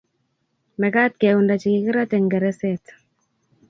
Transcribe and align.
mekat 0.79 1.11
keunda 1.21 1.55
che 1.61 1.69
kikirat 1.73 2.11
eng' 2.15 2.31
gereset 2.33 2.83